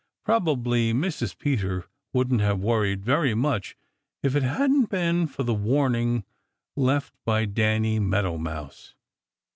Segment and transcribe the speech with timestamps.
[0.25, 1.37] Probably Mrs.
[1.37, 3.77] Peter wouldn't have worried very much
[4.23, 6.23] if it hadn't been for the warning
[6.75, 8.95] left by Danny Meadow Mouse.